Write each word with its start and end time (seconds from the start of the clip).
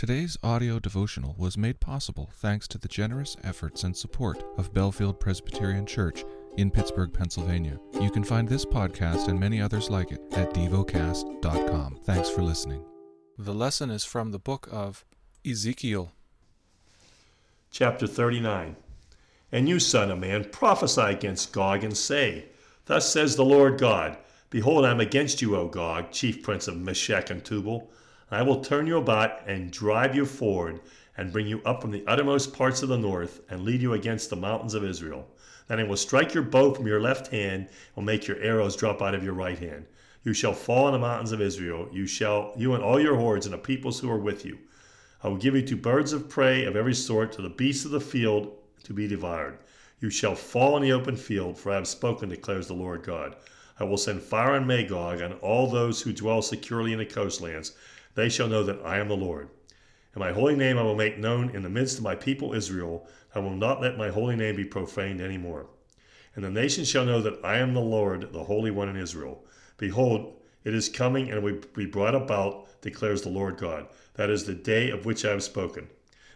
Today's 0.00 0.38
audio 0.42 0.78
devotional 0.78 1.34
was 1.36 1.58
made 1.58 1.78
possible 1.78 2.30
thanks 2.36 2.66
to 2.68 2.78
the 2.78 2.88
generous 2.88 3.36
efforts 3.44 3.84
and 3.84 3.94
support 3.94 4.42
of 4.56 4.72
Bellefield 4.72 5.20
Presbyterian 5.20 5.84
Church 5.84 6.24
in 6.56 6.70
Pittsburgh, 6.70 7.12
Pennsylvania. 7.12 7.78
You 8.00 8.10
can 8.10 8.24
find 8.24 8.48
this 8.48 8.64
podcast 8.64 9.28
and 9.28 9.38
many 9.38 9.60
others 9.60 9.90
like 9.90 10.10
it 10.10 10.22
at 10.32 10.54
devocast.com. 10.54 11.98
Thanks 12.04 12.30
for 12.30 12.40
listening. 12.40 12.82
The 13.36 13.52
lesson 13.52 13.90
is 13.90 14.02
from 14.02 14.30
the 14.30 14.38
book 14.38 14.70
of 14.72 15.04
Ezekiel. 15.46 16.12
Chapter 17.70 18.06
39 18.06 18.76
And 19.52 19.68
you, 19.68 19.78
son 19.78 20.10
of 20.10 20.18
man, 20.18 20.44
prophesy 20.44 21.02
against 21.02 21.52
Gog 21.52 21.84
and 21.84 21.94
say, 21.94 22.46
Thus 22.86 23.12
says 23.12 23.36
the 23.36 23.44
Lord 23.44 23.78
God, 23.78 24.16
Behold, 24.48 24.86
I 24.86 24.92
am 24.92 25.00
against 25.00 25.42
you, 25.42 25.56
O 25.56 25.68
Gog, 25.68 26.10
chief 26.10 26.42
prince 26.42 26.68
of 26.68 26.78
Meshech 26.78 27.28
and 27.28 27.44
Tubal. 27.44 27.90
I 28.32 28.42
will 28.42 28.62
turn 28.62 28.86
you 28.86 28.96
about 28.96 29.48
and 29.48 29.72
drive 29.72 30.14
you 30.14 30.24
forward, 30.24 30.80
and 31.16 31.32
bring 31.32 31.48
you 31.48 31.60
up 31.64 31.82
from 31.82 31.90
the 31.90 32.04
uttermost 32.06 32.52
parts 32.52 32.82
of 32.82 32.88
the 32.88 32.96
north, 32.96 33.40
and 33.50 33.64
lead 33.64 33.82
you 33.82 33.94
against 33.94 34.30
the 34.30 34.36
mountains 34.36 34.74
of 34.74 34.84
Israel. 34.84 35.26
Then 35.66 35.80
I 35.80 35.82
will 35.82 35.96
strike 35.96 36.32
your 36.32 36.44
bow 36.44 36.72
from 36.72 36.86
your 36.86 37.00
left 37.00 37.28
hand, 37.28 37.62
and 37.62 37.68
will 37.96 38.04
make 38.04 38.28
your 38.28 38.38
arrows 38.38 38.76
drop 38.76 39.02
out 39.02 39.16
of 39.16 39.24
your 39.24 39.32
right 39.32 39.58
hand. 39.58 39.86
You 40.22 40.32
shall 40.32 40.52
fall 40.52 40.86
on 40.86 40.92
the 40.92 40.98
mountains 41.00 41.32
of 41.32 41.40
Israel, 41.40 41.88
you 41.90 42.06
shall 42.06 42.52
you 42.56 42.74
and 42.74 42.84
all 42.84 43.00
your 43.00 43.16
hordes 43.16 43.46
and 43.46 43.52
the 43.52 43.58
peoples 43.58 43.98
who 43.98 44.10
are 44.10 44.18
with 44.18 44.44
you. 44.44 44.58
I 45.24 45.28
will 45.28 45.36
give 45.36 45.56
you 45.56 45.62
to 45.62 45.76
birds 45.76 46.12
of 46.12 46.28
prey 46.28 46.64
of 46.66 46.76
every 46.76 46.94
sort, 46.94 47.32
to 47.32 47.42
the 47.42 47.48
beasts 47.48 47.84
of 47.84 47.90
the 47.90 48.00
field 48.00 48.56
to 48.84 48.92
be 48.92 49.08
devoured. 49.08 49.58
You 49.98 50.08
shall 50.08 50.36
fall 50.36 50.76
in 50.76 50.82
the 50.84 50.92
open 50.92 51.16
field, 51.16 51.58
for 51.58 51.72
I 51.72 51.74
have 51.74 51.88
spoken, 51.88 52.28
declares 52.28 52.68
the 52.68 52.74
Lord 52.74 53.02
God. 53.02 53.34
I 53.80 53.84
will 53.84 53.98
send 53.98 54.22
fire 54.22 54.52
on 54.52 54.66
Magog 54.66 55.20
and 55.20 55.34
all 55.40 55.68
those 55.68 56.00
who 56.00 56.12
dwell 56.12 56.42
securely 56.42 56.92
in 56.92 56.98
the 56.98 57.06
coastlands 57.06 57.72
they 58.14 58.28
shall 58.28 58.48
know 58.48 58.62
that 58.64 58.84
I 58.84 58.98
am 58.98 59.08
the 59.08 59.16
Lord. 59.16 59.50
And 60.14 60.20
my 60.20 60.32
holy 60.32 60.56
name 60.56 60.76
I 60.76 60.82
will 60.82 60.96
make 60.96 61.18
known 61.18 61.50
in 61.50 61.62
the 61.62 61.68
midst 61.68 61.98
of 61.98 62.04
my 62.04 62.16
people 62.16 62.52
Israel. 62.52 63.06
I 63.34 63.38
will 63.38 63.54
not 63.54 63.80
let 63.80 63.96
my 63.96 64.08
holy 64.08 64.34
name 64.34 64.56
be 64.56 64.64
profaned 64.64 65.20
any 65.20 65.38
more. 65.38 65.66
And 66.34 66.44
the 66.44 66.50
nations 66.50 66.88
shall 66.88 67.04
know 67.04 67.22
that 67.22 67.38
I 67.44 67.58
am 67.58 67.74
the 67.74 67.80
Lord, 67.80 68.32
the 68.32 68.44
Holy 68.44 68.70
One 68.70 68.88
in 68.88 68.96
Israel. 68.96 69.44
Behold, 69.78 70.40
it 70.64 70.74
is 70.74 70.88
coming 70.88 71.30
and 71.30 71.42
will 71.42 71.60
be 71.74 71.86
brought 71.86 72.14
about, 72.14 72.66
declares 72.82 73.22
the 73.22 73.28
Lord 73.28 73.56
God. 73.56 73.86
That 74.14 74.30
is 74.30 74.44
the 74.44 74.54
day 74.54 74.90
of 74.90 75.06
which 75.06 75.24
I 75.24 75.30
have 75.30 75.42
spoken. 75.42 75.88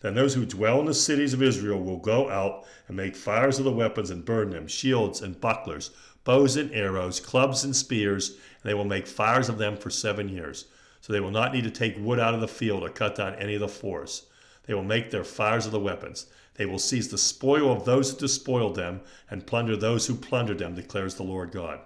Then 0.00 0.14
those 0.14 0.34
who 0.34 0.46
dwell 0.46 0.80
in 0.80 0.86
the 0.86 0.94
cities 0.94 1.32
of 1.32 1.42
Israel 1.42 1.80
will 1.80 1.98
go 1.98 2.28
out 2.28 2.64
and 2.88 2.96
make 2.96 3.14
fires 3.14 3.58
of 3.58 3.64
the 3.64 3.72
weapons 3.72 4.10
and 4.10 4.24
burn 4.24 4.50
them, 4.50 4.66
shields 4.66 5.20
and 5.20 5.40
bucklers, 5.40 5.90
bows 6.24 6.56
and 6.56 6.72
arrows, 6.72 7.20
clubs 7.20 7.62
and 7.62 7.76
spears, 7.76 8.30
and 8.30 8.38
they 8.64 8.74
will 8.74 8.84
make 8.84 9.06
fires 9.06 9.48
of 9.48 9.58
them 9.58 9.76
for 9.76 9.90
seven 9.90 10.28
years 10.28 10.66
so 11.00 11.12
they 11.12 11.20
will 11.20 11.30
not 11.30 11.52
need 11.52 11.64
to 11.64 11.70
take 11.70 11.96
wood 11.98 12.18
out 12.18 12.34
of 12.34 12.40
the 12.40 12.48
field 12.48 12.82
or 12.82 12.88
cut 12.88 13.14
down 13.14 13.34
any 13.36 13.54
of 13.54 13.60
the 13.60 13.68
forests. 13.68 14.26
They 14.66 14.74
will 14.74 14.84
make 14.84 15.10
there 15.10 15.24
fires 15.24 15.66
of 15.66 15.72
the 15.72 15.80
weapons. 15.80 16.26
They 16.54 16.66
will 16.66 16.78
seize 16.78 17.08
the 17.08 17.18
spoil 17.18 17.72
of 17.72 17.84
those 17.84 18.10
who 18.10 18.18
despoiled 18.18 18.74
them, 18.74 19.00
and 19.30 19.46
plunder 19.46 19.76
those 19.76 20.06
who 20.06 20.14
plundered 20.14 20.58
them, 20.58 20.74
declares 20.74 21.14
the 21.14 21.22
Lord 21.22 21.52
God. 21.52 21.80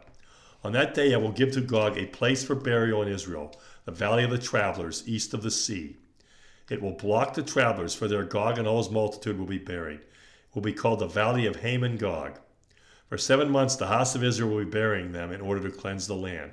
On 0.64 0.72
that 0.72 0.94
day 0.94 1.14
I 1.14 1.18
will 1.18 1.30
give 1.30 1.52
to 1.52 1.60
Gog 1.60 1.96
a 1.96 2.06
place 2.06 2.42
for 2.42 2.54
burial 2.54 3.02
in 3.02 3.08
Israel, 3.08 3.54
the 3.84 3.92
valley 3.92 4.24
of 4.24 4.30
the 4.30 4.38
travelers, 4.38 5.04
east 5.06 5.34
of 5.34 5.42
the 5.42 5.50
sea. 5.50 5.96
It 6.70 6.80
will 6.80 6.92
block 6.92 7.34
the 7.34 7.42
travelers, 7.42 7.94
for 7.94 8.08
their 8.08 8.24
Gog 8.24 8.58
and 8.58 8.66
all 8.66 8.78
his 8.78 8.90
multitude 8.90 9.38
will 9.38 9.46
be 9.46 9.58
buried. 9.58 10.00
It 10.00 10.54
will 10.54 10.62
be 10.62 10.72
called 10.72 11.00
the 11.00 11.06
valley 11.06 11.46
of 11.46 11.56
Hamon 11.56 11.98
Gog. 11.98 12.38
For 13.08 13.18
seven 13.18 13.50
months 13.50 13.76
the 13.76 13.86
house 13.86 14.14
of 14.14 14.24
Israel 14.24 14.50
will 14.50 14.64
be 14.64 14.70
burying 14.70 15.12
them 15.12 15.30
in 15.30 15.40
order 15.40 15.62
to 15.68 15.76
cleanse 15.76 16.06
the 16.06 16.16
land. 16.16 16.52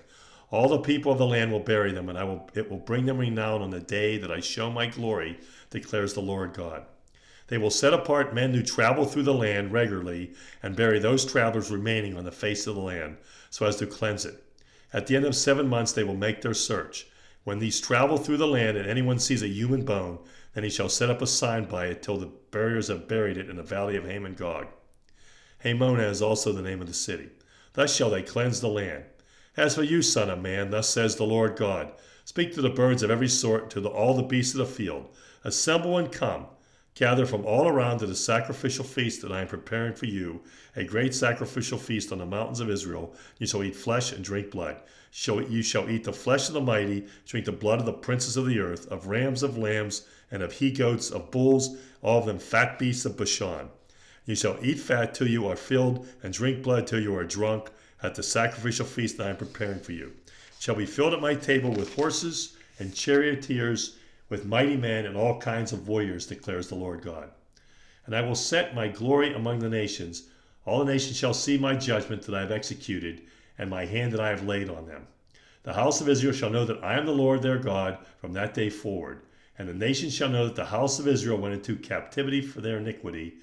All 0.52 0.68
the 0.68 0.80
people 0.80 1.14
of 1.14 1.18
the 1.18 1.26
land 1.26 1.52
will 1.52 1.62
bury 1.62 1.94
them, 1.94 2.10
and 2.10 2.18
I 2.18 2.26
will, 2.26 2.50
it 2.54 2.70
will 2.70 2.78
bring 2.78 3.06
them 3.06 3.18
renown 3.18 3.62
on 3.62 3.72
the 3.72 3.80
day 3.80 4.18
that 4.18 4.32
I 4.32 4.42
show 4.42 4.70
my 4.70 4.86
glory, 4.86 5.40
declares 5.70 6.14
the 6.14 6.22
Lord 6.22 6.54
God. 6.54 6.86
They 7.48 7.58
will 7.58 7.70
set 7.70 7.94
apart 7.94 8.36
men 8.36 8.54
who 8.54 8.62
travel 8.62 9.06
through 9.06 9.24
the 9.24 9.34
land 9.34 9.72
regularly 9.72 10.34
and 10.62 10.76
bury 10.76 11.00
those 11.00 11.26
travelers 11.26 11.72
remaining 11.72 12.18
on 12.18 12.26
the 12.26 12.32
face 12.32 12.68
of 12.68 12.76
the 12.76 12.82
land, 12.82 13.18
so 13.50 13.66
as 13.66 13.78
to 13.78 13.88
cleanse 13.88 14.26
it. 14.26 14.44
At 14.94 15.08
the 15.08 15.16
end 15.16 15.26
of 15.26 15.36
seven 15.36 15.70
months, 15.70 15.94
they 15.94 16.04
will 16.04 16.16
make 16.16 16.42
their 16.42 16.54
search. 16.54 17.08
When 17.46 17.60
these 17.60 17.80
travel 17.80 18.18
through 18.18 18.38
the 18.38 18.48
land 18.48 18.78
and 18.78 18.90
anyone 18.90 19.20
sees 19.20 19.42
a 19.42 19.48
human 19.48 19.86
bone, 19.86 20.20
then 20.54 20.66
he 20.66 20.70
shall 20.70 20.90
set 20.90 21.10
up 21.10 21.22
a 21.22 21.28
sign 21.28 21.66
by 21.66 21.86
it 21.86 22.04
till 22.04 22.18
the 22.18 22.30
buriers 22.52 22.90
have 22.90 23.08
buried 23.08 23.38
it 23.38 23.50
in 23.50 23.56
the 23.56 23.64
valley 23.64 23.96
of 23.96 24.06
Hamon 24.06 24.34
Gog. 24.34 24.68
Hamonah 25.64 26.10
is 26.10 26.22
also 26.22 26.52
the 26.52 26.62
name 26.62 26.82
of 26.82 26.88
the 26.88 26.94
city. 26.94 27.30
Thus 27.74 27.96
shall 27.96 28.10
they 28.10 28.22
cleanse 28.22 28.60
the 28.60 28.68
land. 28.68 29.06
As 29.58 29.76
for 29.76 29.84
you, 29.84 30.02
son 30.02 30.30
of 30.30 30.42
man, 30.42 30.72
thus 30.72 30.90
says 30.90 31.16
the 31.16 31.26
Lord 31.26 31.58
God 31.58 31.92
Speak 32.24 32.54
to 32.54 32.62
the 32.62 32.70
birds 32.70 33.04
of 33.04 33.12
every 33.12 33.28
sort, 33.28 33.70
to 33.72 33.82
the, 33.82 33.90
all 33.90 34.14
the 34.14 34.24
beasts 34.24 34.54
of 34.54 34.60
the 34.60 34.66
field. 34.66 35.10
Assemble 35.44 35.98
and 35.98 36.10
come. 36.10 36.46
Gather 36.96 37.26
from 37.26 37.46
all 37.46 37.68
around 37.68 38.00
to 38.00 38.06
the 38.06 38.16
sacrificial 38.16 38.86
feast 38.86 39.22
that 39.22 39.32
I 39.32 39.42
am 39.42 39.48
preparing 39.48 39.94
for 39.94 40.06
you, 40.06 40.42
a 40.76 40.86
great 40.86 41.14
sacrificial 41.14 41.78
feast 41.78 42.12
on 42.14 42.20
the 42.20 42.26
mountains 42.26 42.62
of 42.62 42.70
Israel. 42.70 43.14
You 43.40 43.48
shall 43.48 43.64
eat 43.64 43.76
flesh 43.76 44.14
and 44.14 44.24
drink 44.24 44.52
blood. 44.52 44.78
You 45.12 45.62
shall 45.62 45.90
eat 45.90 46.06
the 46.06 46.14
flesh 46.14 46.48
of 46.48 46.54
the 46.54 46.62
mighty, 46.62 47.08
drink 47.26 47.46
the 47.46 47.52
blood 47.52 47.80
of 47.80 47.86
the 47.86 47.92
princes 47.92 48.38
of 48.38 48.46
the 48.46 48.60
earth, 48.60 48.88
of 48.88 49.08
rams, 49.08 49.44
of 49.44 49.58
lambs, 49.58 50.06
and 50.32 50.44
of 50.44 50.54
he 50.54 50.72
goats, 50.72 51.10
of 51.10 51.32
bulls, 51.32 51.76
all 52.02 52.20
of 52.20 52.26
them 52.26 52.40
fat 52.40 52.80
beasts 52.80 53.06
of 53.06 53.18
Bashan. 53.18 53.70
You 54.26 54.36
shall 54.36 54.58
eat 54.62 54.80
fat 54.80 55.14
till 55.14 55.28
you 55.28 55.48
are 55.48 55.58
filled, 55.58 56.08
and 56.24 56.34
drink 56.34 56.64
blood 56.64 56.88
till 56.88 57.02
you 57.02 57.14
are 57.16 57.26
drunk 57.26 57.72
at 58.04 58.16
the 58.16 58.24
sacrificial 58.24 58.86
feast 58.86 59.18
that 59.18 59.28
I 59.28 59.30
am 59.32 59.38
preparing 59.38 59.80
for 59.80 59.92
you. 59.92 60.14
Shall 60.60 60.76
be 60.76 60.86
filled 60.86 61.14
at 61.14 61.22
my 61.22 61.36
table 61.36 61.72
with 61.72 61.96
horses 61.96 62.58
and 62.80 62.94
charioteers, 62.94 63.98
with 64.30 64.46
mighty 64.46 64.78
men 64.78 65.06
and 65.06 65.18
all 65.18 65.40
kinds 65.40 65.74
of 65.74 65.88
warriors, 65.88 66.28
declares 66.28 66.68
the 66.68 66.76
Lord 66.76 67.02
God. 67.02 67.30
And 68.06 68.16
I 68.16 68.22
will 68.22 68.36
set 68.36 68.76
my 68.76 68.88
glory 68.88 69.34
among 69.34 69.60
the 69.60 69.70
nations. 69.70 70.24
All 70.66 70.80
the 70.80 70.92
nations 70.92 71.18
shall 71.18 71.34
see 71.34 71.58
my 71.58 71.76
judgment 71.76 72.24
that 72.24 72.36
I 72.36 72.42
have 72.42 72.52
executed, 72.52 73.22
and 73.58 73.70
my 73.70 73.86
hand 73.86 74.14
that 74.14 74.20
I 74.20 74.30
have 74.30 74.46
laid 74.46 74.70
on 74.70 74.88
them. 74.88 75.08
The 75.64 75.74
house 75.74 76.02
of 76.02 76.10
Israel 76.10 76.34
shall 76.34 76.50
know 76.50 76.66
that 76.66 76.84
I 76.84 76.98
am 76.98 77.06
the 77.06 77.12
Lord 77.12 77.42
their 77.42 77.60
God 77.60 78.00
from 78.20 78.34
that 78.34 78.54
day 78.54 78.70
forward. 78.70 79.22
And 79.60 79.70
the 79.70 79.74
nations 79.74 80.16
shall 80.16 80.30
know 80.30 80.46
that 80.46 80.56
the 80.56 80.66
house 80.66 80.98
of 80.98 81.08
Israel 81.08 81.38
went 81.38 81.54
into 81.54 81.76
captivity 81.76 82.42
for 82.42 82.62
their 82.62 82.78
iniquity, 82.78 83.36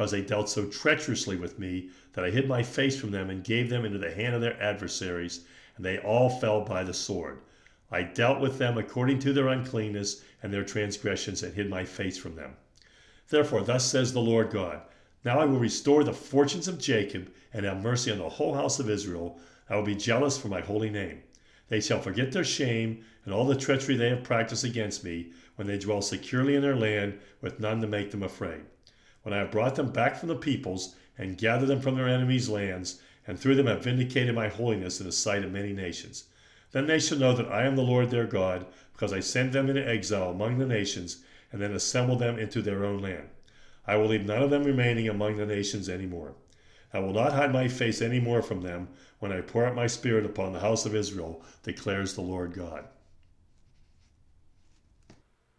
because 0.00 0.12
they 0.12 0.22
dealt 0.22 0.48
so 0.48 0.64
treacherously 0.64 1.36
with 1.36 1.58
me 1.58 1.90
that 2.14 2.24
I 2.24 2.30
hid 2.30 2.48
my 2.48 2.62
face 2.62 2.98
from 2.98 3.10
them 3.10 3.28
and 3.28 3.44
gave 3.44 3.68
them 3.68 3.84
into 3.84 3.98
the 3.98 4.10
hand 4.10 4.34
of 4.34 4.40
their 4.40 4.58
adversaries, 4.58 5.40
and 5.76 5.84
they 5.84 5.98
all 5.98 6.30
fell 6.30 6.62
by 6.62 6.82
the 6.84 6.94
sword. 6.94 7.40
I 7.90 8.04
dealt 8.04 8.40
with 8.40 8.56
them 8.56 8.78
according 8.78 9.18
to 9.18 9.34
their 9.34 9.48
uncleanness 9.48 10.22
and 10.42 10.50
their 10.50 10.64
transgressions, 10.64 11.42
and 11.42 11.52
hid 11.52 11.68
my 11.68 11.84
face 11.84 12.16
from 12.16 12.34
them. 12.34 12.56
Therefore, 13.28 13.60
thus 13.60 13.84
says 13.84 14.14
the 14.14 14.22
Lord 14.22 14.48
God 14.48 14.80
Now 15.22 15.38
I 15.38 15.44
will 15.44 15.58
restore 15.58 16.02
the 16.02 16.14
fortunes 16.14 16.66
of 16.66 16.78
Jacob, 16.78 17.30
and 17.52 17.66
have 17.66 17.82
mercy 17.82 18.10
on 18.10 18.16
the 18.16 18.26
whole 18.26 18.54
house 18.54 18.80
of 18.80 18.88
Israel. 18.88 19.38
I 19.68 19.76
will 19.76 19.82
be 19.82 19.94
jealous 19.94 20.38
for 20.38 20.48
my 20.48 20.62
holy 20.62 20.88
name. 20.88 21.20
They 21.68 21.82
shall 21.82 22.00
forget 22.00 22.32
their 22.32 22.42
shame 22.42 23.04
and 23.26 23.34
all 23.34 23.44
the 23.44 23.54
treachery 23.54 23.96
they 23.96 24.08
have 24.08 24.24
practiced 24.24 24.64
against 24.64 25.04
me 25.04 25.32
when 25.56 25.66
they 25.66 25.76
dwell 25.76 26.00
securely 26.00 26.54
in 26.54 26.62
their 26.62 26.74
land 26.74 27.18
with 27.42 27.60
none 27.60 27.82
to 27.82 27.86
make 27.86 28.12
them 28.12 28.22
afraid 28.22 28.62
when 29.22 29.34
I 29.34 29.38
have 29.38 29.50
brought 29.50 29.74
them 29.74 29.92
back 29.92 30.16
from 30.16 30.28
the 30.28 30.36
peoples 30.36 30.94
and 31.18 31.36
gathered 31.36 31.66
them 31.66 31.80
from 31.80 31.96
their 31.96 32.08
enemies' 32.08 32.48
lands, 32.48 33.00
and 33.26 33.38
through 33.38 33.54
them 33.54 33.66
have 33.66 33.84
vindicated 33.84 34.34
my 34.34 34.48
holiness 34.48 35.00
in 35.00 35.06
the 35.06 35.12
sight 35.12 35.44
of 35.44 35.52
many 35.52 35.72
nations. 35.72 36.24
Then 36.72 36.86
they 36.86 36.98
shall 36.98 37.18
know 37.18 37.34
that 37.34 37.50
I 37.50 37.64
am 37.64 37.76
the 37.76 37.82
Lord 37.82 38.10
their 38.10 38.26
God, 38.26 38.66
because 38.92 39.12
I 39.12 39.20
send 39.20 39.52
them 39.52 39.68
into 39.68 39.86
exile 39.86 40.30
among 40.30 40.58
the 40.58 40.66
nations, 40.66 41.22
and 41.52 41.60
then 41.60 41.72
assemble 41.72 42.16
them 42.16 42.38
into 42.38 42.62
their 42.62 42.84
own 42.84 43.00
land. 43.00 43.28
I 43.86 43.96
will 43.96 44.06
leave 44.06 44.24
none 44.24 44.42
of 44.42 44.50
them 44.50 44.64
remaining 44.64 45.08
among 45.08 45.36
the 45.36 45.46
nations 45.46 45.88
any 45.88 46.06
more. 46.06 46.34
I 46.92 46.98
will 47.00 47.12
not 47.12 47.32
hide 47.32 47.52
my 47.52 47.68
face 47.68 48.00
any 48.00 48.20
more 48.20 48.42
from 48.42 48.62
them 48.62 48.88
when 49.18 49.32
I 49.32 49.40
pour 49.40 49.66
out 49.66 49.74
my 49.74 49.86
spirit 49.86 50.24
upon 50.24 50.52
the 50.52 50.60
house 50.60 50.86
of 50.86 50.94
Israel, 50.94 51.42
declares 51.62 52.14
the 52.14 52.20
Lord 52.20 52.52
God. 52.52 52.86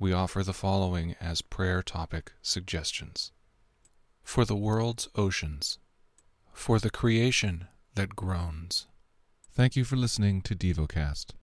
we 0.00 0.14
offer 0.14 0.42
the 0.42 0.54
following 0.54 1.14
as 1.20 1.42
prayer 1.42 1.82
topic 1.82 2.32
suggestions 2.40 3.32
For 4.22 4.46
the 4.46 4.56
world's 4.56 5.08
oceans, 5.14 5.78
for 6.54 6.78
the 6.78 6.90
creation 6.90 7.68
that 7.96 8.16
groans. 8.16 8.86
Thank 9.52 9.76
you 9.76 9.84
for 9.84 9.96
listening 9.96 10.40
to 10.42 10.54
DevoCast. 10.54 11.32